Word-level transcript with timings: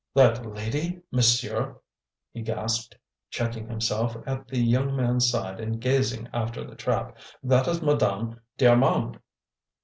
"That 0.15 0.43
lady, 0.43 1.03
monsieur?" 1.11 1.79
he 2.31 2.41
gasped, 2.41 2.95
checking 3.29 3.67
himself 3.69 4.17
at 4.25 4.47
the 4.47 4.57
young 4.57 4.95
man's 4.95 5.29
side 5.29 5.59
and 5.59 5.79
gazing 5.79 6.27
after 6.33 6.63
the 6.65 6.73
trap, 6.75 7.19
"that 7.43 7.67
is 7.67 7.83
Madame 7.83 8.41
d'Armand." 8.57 9.19